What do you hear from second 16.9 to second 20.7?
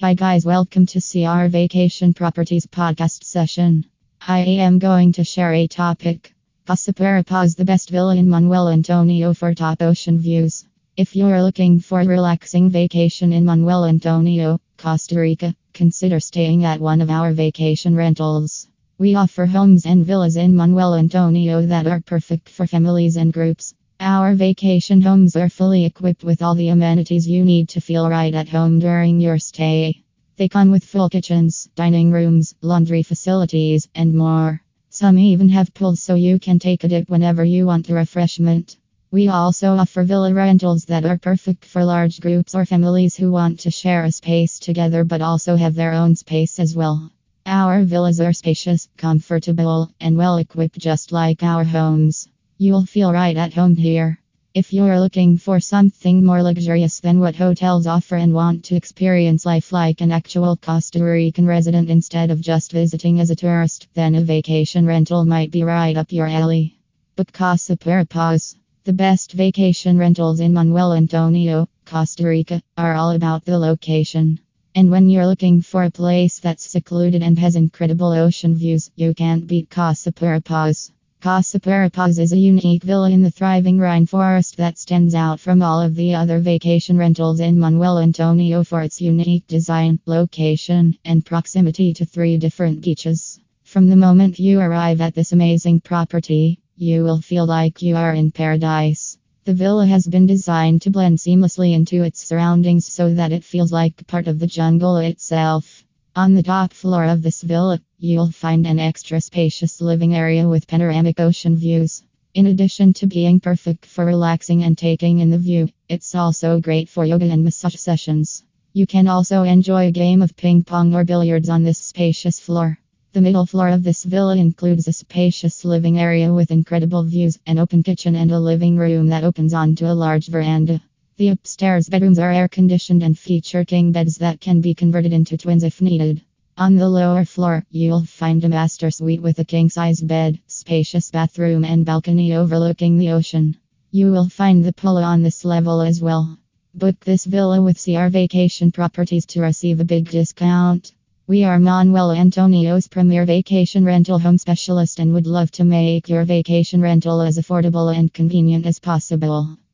of our vacation rentals. We offer homes and villas in